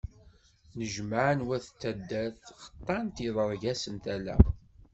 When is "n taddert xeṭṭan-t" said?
1.71-3.17